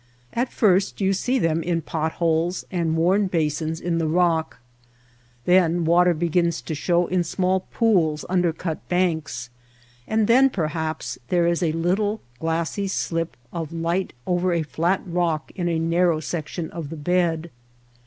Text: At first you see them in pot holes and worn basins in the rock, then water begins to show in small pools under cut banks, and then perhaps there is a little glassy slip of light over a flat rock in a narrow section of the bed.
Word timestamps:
At 0.33 0.51
first 0.51 0.99
you 0.99 1.13
see 1.13 1.37
them 1.37 1.61
in 1.61 1.83
pot 1.83 2.13
holes 2.13 2.65
and 2.71 2.95
worn 2.97 3.27
basins 3.27 3.79
in 3.79 3.99
the 3.99 4.07
rock, 4.07 4.57
then 5.45 5.85
water 5.85 6.15
begins 6.15 6.59
to 6.63 6.73
show 6.73 7.05
in 7.05 7.23
small 7.23 7.67
pools 7.71 8.25
under 8.27 8.51
cut 8.51 8.89
banks, 8.89 9.51
and 10.07 10.25
then 10.25 10.49
perhaps 10.49 11.19
there 11.27 11.45
is 11.45 11.61
a 11.61 11.73
little 11.73 12.19
glassy 12.39 12.87
slip 12.87 13.37
of 13.53 13.71
light 13.71 14.13
over 14.25 14.53
a 14.53 14.63
flat 14.63 15.03
rock 15.05 15.51
in 15.55 15.69
a 15.69 15.77
narrow 15.77 16.19
section 16.19 16.71
of 16.71 16.89
the 16.89 16.97
bed. 16.97 17.51